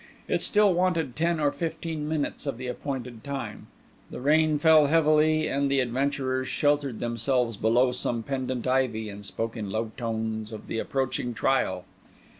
It 0.27 0.41
still 0.41 0.73
wanted 0.73 1.15
ten 1.15 1.39
or 1.39 1.51
fifteen 1.51 2.09
minutes 2.09 2.47
of 2.47 2.57
the 2.57 2.65
appointed 2.65 3.23
time; 3.23 3.67
the 4.09 4.19
rain 4.19 4.57
fell 4.57 4.87
heavily, 4.87 5.47
and 5.47 5.69
the 5.69 5.79
adventurers 5.79 6.47
sheltered 6.47 6.99
themselves 6.99 7.55
below 7.55 7.91
some 7.91 8.23
pendant 8.23 8.65
ivy, 8.65 9.09
and 9.09 9.23
spoke 9.23 9.55
in 9.55 9.69
low 9.69 9.91
tones 9.97 10.51
of 10.51 10.65
the 10.65 10.79
approaching 10.79 11.35
trial. 11.35 11.85